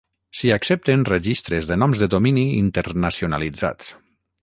[0.37, 3.97] S'hi accepten registres de noms de domini internacionalitzats.